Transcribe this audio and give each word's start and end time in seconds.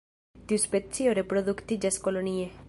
Tiu 0.51 0.61
specio 0.63 1.13
reproduktiĝas 1.19 2.01
kolonie. 2.09 2.51